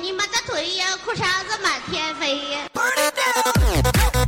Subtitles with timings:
[0.00, 4.27] 你们的腿呀，裤衩子满天飞呀。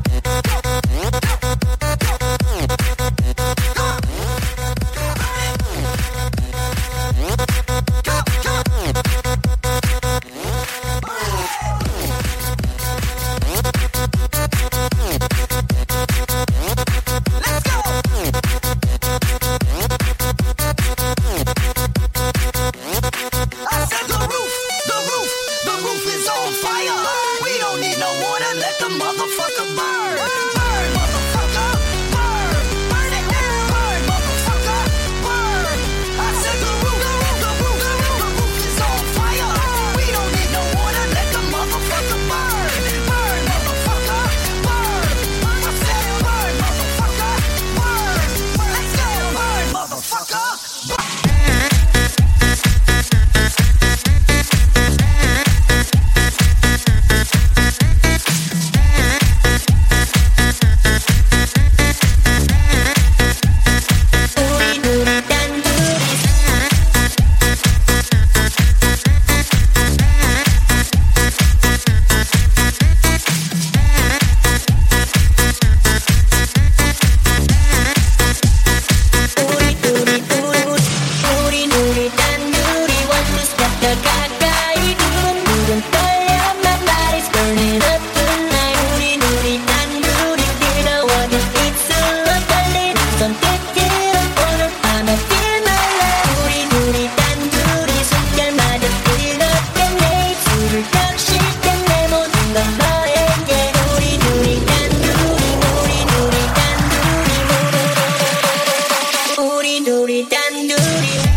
[110.81, 111.30] beauty.